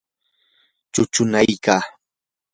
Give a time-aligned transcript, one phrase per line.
[0.93, 1.83] chuchunaykaa.